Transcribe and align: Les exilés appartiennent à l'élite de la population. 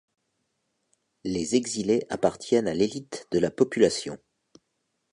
Les 1.25 1.53
exilés 1.53 2.07
appartiennent 2.09 2.67
à 2.67 2.73
l'élite 2.73 3.27
de 3.31 3.37
la 3.37 3.51
population. 3.51 4.17